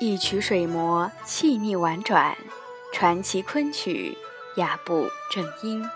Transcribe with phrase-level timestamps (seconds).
[0.00, 2.36] 一曲水磨细腻婉转，
[2.92, 4.16] 传奇昆曲
[4.56, 5.88] 雅步正音。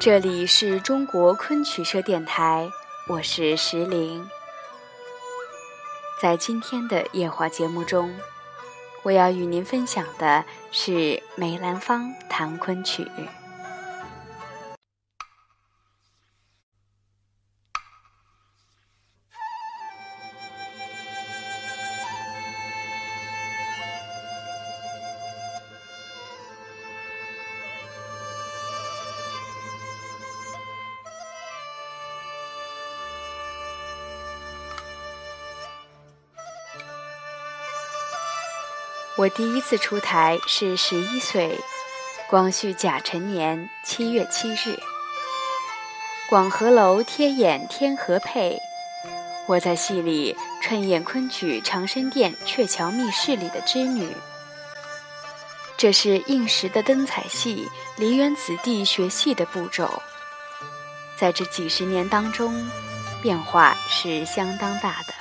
[0.00, 2.68] 这里是中国昆曲社电台，
[3.08, 4.28] 我是石玲。
[6.20, 8.14] 在今天的夜话节目中，
[9.02, 13.06] 我要与您分享的是梅兰芳弹昆曲。
[39.20, 41.60] 我第一次出台是十一岁，
[42.26, 44.80] 光绪甲辰年七月七日，
[46.30, 48.58] 广和楼贴演天河配，
[49.46, 54.16] 我在戏里串演昆曲《长生殿鹊桥秘事》里的织女。
[55.76, 60.00] 这是应时的灯彩戏，梨园子弟学戏的步骤，
[61.18, 62.66] 在这几十年当中，
[63.20, 65.12] 变化是相当大的。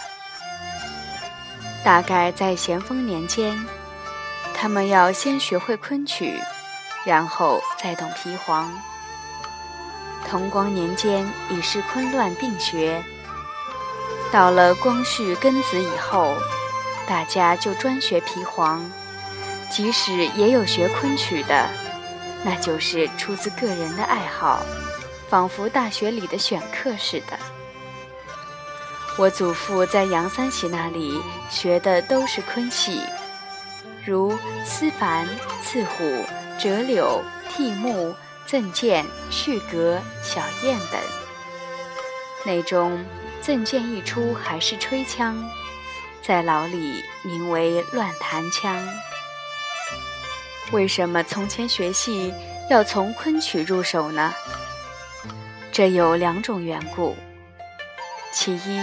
[1.83, 3.61] 大概在咸丰年间。
[4.61, 6.38] 他们要先学会昆曲，
[7.05, 8.69] 然后再懂皮黄。
[10.27, 13.02] 同光年间已是昆乱并学。
[14.33, 16.35] 到了光绪庚子以后，
[17.07, 18.85] 大家就专学皮黄，
[19.71, 21.69] 即使也有学昆曲的，
[22.43, 24.61] 那就是出自个人的爱好，
[25.30, 27.39] 仿佛大学里的选课似的。
[29.17, 33.02] 我祖父在杨三喜那里学的都是昆戏。
[34.09, 35.27] 如思凡、
[35.61, 36.25] 刺虎、
[36.59, 38.15] 折柳、替木、
[38.47, 40.99] 赠剑、续格、小燕等。
[42.43, 43.05] 内中
[43.39, 45.37] 赠剑一出还是吹腔，
[46.23, 48.75] 在牢里名为乱弹腔。
[50.71, 52.33] 为什么从前学戏
[52.67, 54.33] 要从昆曲入手呢？
[55.71, 57.15] 这有两种缘故。
[58.33, 58.81] 其一，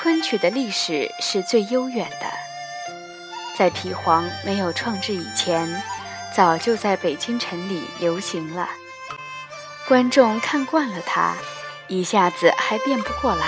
[0.00, 2.53] 昆曲的历史是最悠远的。
[3.56, 5.82] 在皮黄没有创制以前，
[6.34, 8.68] 早就在北京城里流行了。
[9.86, 11.34] 观众看惯了它，
[11.86, 13.46] 一下子还变不过来。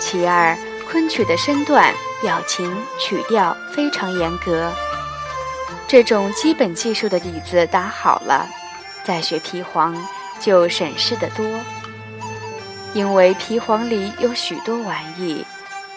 [0.00, 0.56] 其二，
[0.90, 4.72] 昆曲的身段、表情、曲调非常严格，
[5.86, 8.48] 这种基本技术的底子打好了，
[9.04, 9.94] 再学皮黄
[10.40, 11.46] 就省事得多。
[12.94, 15.44] 因为皮黄里有许多玩意。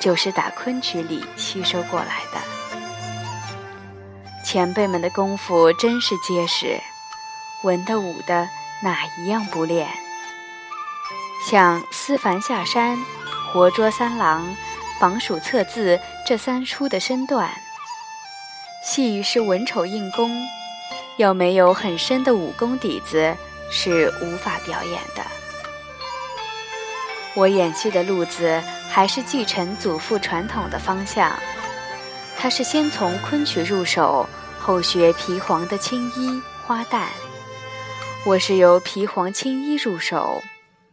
[0.02, 2.42] 就是打昆曲里吸收过来的，
[4.44, 6.82] 前辈们的功夫真是结实，
[7.64, 8.50] 文的武的
[8.82, 9.88] 哪一样不练？
[11.48, 12.98] 像思凡下山、
[13.54, 14.56] 活捉三郎、
[15.00, 17.52] 防鼠测字这三出的身段，
[18.84, 20.32] 戏是文丑硬功，
[21.18, 23.38] 要没有很深的武功底子
[23.70, 25.41] 是无法表演的。
[27.36, 28.62] 我演戏的路子。
[28.94, 31.34] 还是继承祖父传统的方向，
[32.38, 34.28] 他是先从昆曲入手，
[34.60, 37.06] 后学皮黄的青衣花旦。
[38.26, 40.44] 我是由皮黄青衣入手，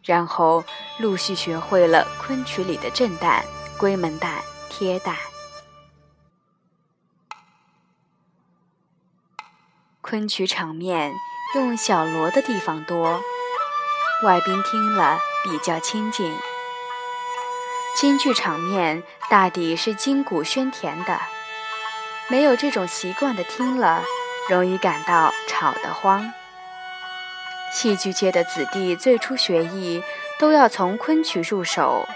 [0.04, 0.62] 然后
[0.98, 3.42] 陆续学会了昆曲里的正旦、
[3.76, 4.34] 闺门旦、
[4.70, 5.16] 贴旦。
[10.00, 11.12] 昆曲场面
[11.56, 13.20] 用小锣的地方多，
[14.22, 16.36] 外宾听了比较亲近。
[17.96, 21.20] 京剧场面大抵是筋骨喧甜的，
[22.28, 24.04] 没有这种习惯的听了，
[24.48, 26.32] 容易感到吵得慌。
[27.72, 30.02] 戏剧界的子弟最初学艺，
[30.38, 32.06] 都要从昆曲入手，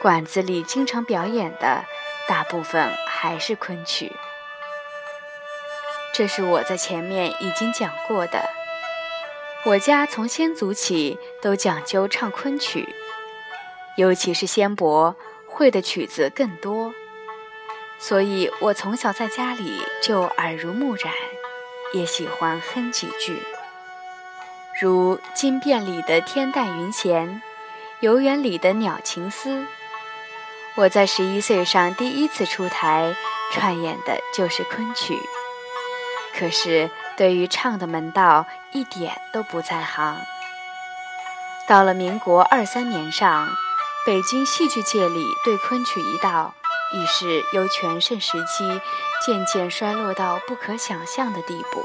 [0.00, 1.84] 馆子里经常表演的，
[2.26, 4.16] 大部分还是昆曲。
[6.14, 8.48] 这是我在前面已经讲过的，
[9.66, 12.88] 我家从先祖起都讲究唱昆曲。
[13.96, 15.16] 尤其是先伯
[15.48, 16.94] 会的曲子更多，
[17.98, 21.12] 所以我从小在家里就耳濡目染，
[21.92, 23.42] 也喜欢哼几句。
[24.80, 27.28] 如《金变》里的天淡云闲，
[27.98, 29.66] 《游园》里的鸟情思。
[30.76, 33.16] 我在十一岁上第一次出台，
[33.50, 35.18] 串演的就是昆曲，
[36.38, 40.16] 可是对于唱的门道一点都不在行。
[41.66, 43.48] 到了民国二三年上。
[44.06, 46.54] 北京戏剧界里对昆曲一道，
[46.94, 48.80] 已是由全盛时期
[49.26, 51.84] 渐渐衰落到不可想象的地步。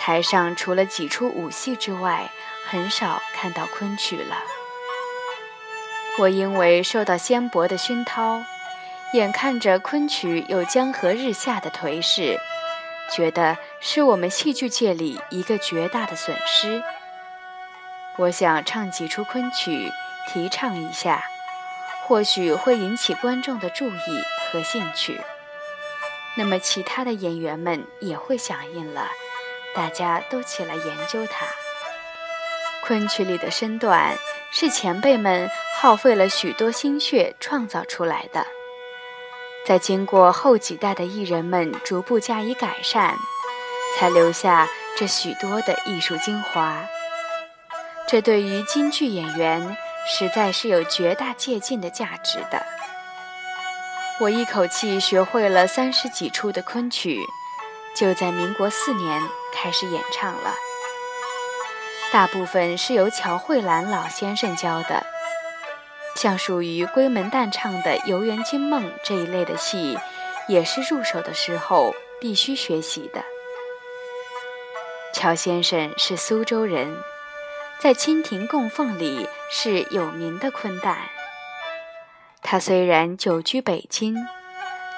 [0.00, 2.32] 台上除了几出武戏之外，
[2.68, 4.36] 很少看到昆曲了。
[6.18, 8.42] 我因为受到仙伯的熏陶，
[9.12, 12.36] 眼看着昆曲有江河日下的颓势，
[13.14, 16.82] 觉得是我们戏剧界里一个绝大的损失。
[18.18, 19.92] 我想唱几出昆曲，
[20.28, 21.24] 提倡一下，
[22.06, 25.20] 或许会引起观众的注意和兴趣。
[26.36, 29.08] 那么其他的演员们也会响应了，
[29.74, 31.46] 大家都起来研究它。
[32.84, 34.16] 昆曲里的身段
[34.50, 38.46] 是前辈们耗费了许多心血创造出来的，
[39.68, 43.14] 在经过后几代的艺人们逐步加以改善，
[43.94, 44.66] 才留下
[44.96, 46.86] 这许多的艺术精华。
[48.08, 49.76] 这对于京剧演员
[50.08, 52.64] 实在是有绝大借鉴的价值的。
[54.20, 57.20] 我一口气学会了三十几出的昆曲，
[57.94, 59.22] 就在民国四年
[59.52, 60.54] 开始演唱了。
[62.10, 65.04] 大部分是由乔慧兰老先生教的，
[66.18, 69.96] 像属于闺门旦唱的《游园惊梦》这一类的戏，
[70.48, 73.22] 也是入手的时候必须学习的。
[75.14, 76.92] 乔先生是苏州人。
[77.78, 80.96] 在清廷供奉里是有名的昆旦。
[82.42, 84.16] 他虽然久居北京，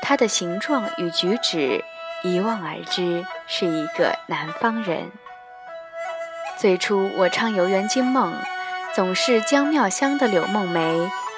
[0.01, 1.85] 他的形状与举止
[2.23, 5.13] 一望而知是一个南方人。
[6.57, 8.33] 最初我唱《游园惊梦》，
[8.93, 10.81] 总是江妙香的《柳梦梅》，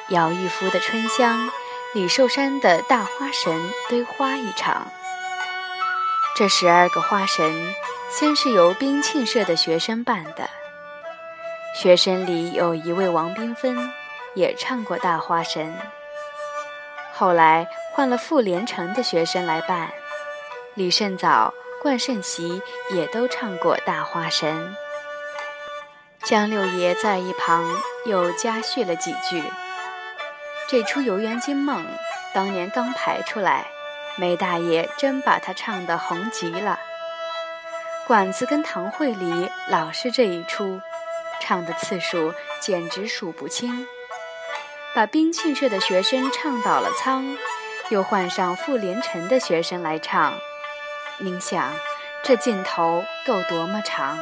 [0.09, 1.47] 姚玉夫的《春香》，
[1.93, 3.55] 李寿山的《大花神》
[3.91, 4.87] 堆花一场。
[6.35, 7.75] 这十二个花神，
[8.11, 10.49] 先是由冰庆社的学生扮的。
[11.75, 13.93] 学生里有一位王缤纷，
[14.35, 15.75] 也唱过大花神。
[17.13, 19.93] 后来换了傅连城的学生来扮，
[20.73, 21.53] 李胜藻、
[21.83, 22.63] 冠胜习
[22.93, 24.75] 也都唱过大花神。
[26.25, 27.65] 江六爷在一旁
[28.07, 29.43] 又加叙了几句。
[30.69, 31.83] 这出《游园惊梦》
[32.33, 33.67] 当年刚排出来，
[34.17, 36.79] 梅大爷真把它唱得红极了。
[38.07, 40.81] 管子跟堂会里老是这一出。
[41.41, 43.85] 唱的次数简直数不清，
[44.95, 47.37] 把冰庆社的学生唱倒了仓，
[47.89, 50.35] 又换上傅连城的学生来唱。
[51.19, 51.75] 您想，
[52.23, 54.17] 这劲头够多么长？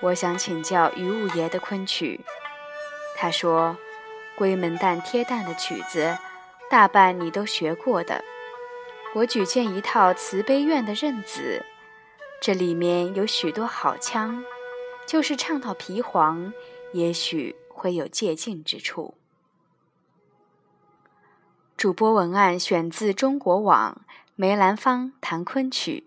[0.00, 2.20] 我想请教于五爷的昆曲，
[3.16, 3.76] 他说，
[4.36, 6.16] 闺门旦贴旦的曲子，
[6.70, 8.22] 大半你都学过的。
[9.14, 11.64] 我举荐一套慈悲院的任子，
[12.40, 14.44] 这里面有许多好腔。
[15.04, 16.52] 就是唱到皮黄，
[16.92, 19.14] 也许会有借鉴之处。
[21.78, 24.02] 主播文案选自中国网
[24.36, 26.06] 梅兰芳弹昆曲，